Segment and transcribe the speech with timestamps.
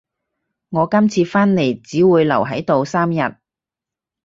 [0.69, 3.37] 我今次返嚟只會留喺度三日